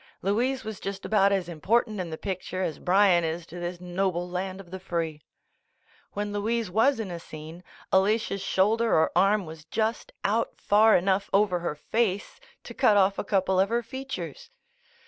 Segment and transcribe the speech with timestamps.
[0.23, 4.27] Louise was just about as important in the picture as Bryan is to this noble
[4.27, 5.21] land of the free.
[6.13, 7.63] When Louise was in a scene.
[7.93, 13.19] Alalia's shoulder or arm was just out far enough over her face to cut off
[13.19, 14.49] a couple of her features.